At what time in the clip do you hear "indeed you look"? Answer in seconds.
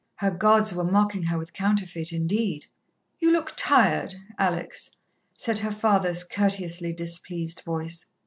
2.11-3.53